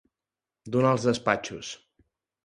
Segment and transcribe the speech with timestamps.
[0.75, 1.69] Donar els despatxos.